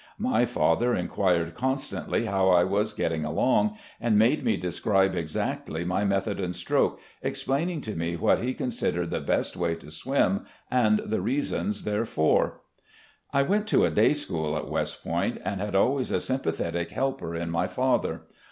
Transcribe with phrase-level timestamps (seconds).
[0.17, 6.03] My father inquired constantly how I was getting along, and made me describe exactly my
[6.05, 11.01] method and stroke, explaining to me what he considered the best way to swim, and
[11.05, 12.61] the reasons therefor.
[13.31, 17.35] I went to a day school at West Point, and had always a sympathetic helper
[17.35, 18.23] in my father.